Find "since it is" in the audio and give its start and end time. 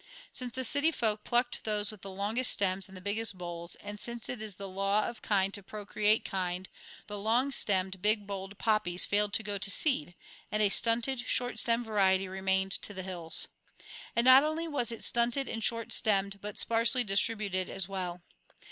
3.99-4.55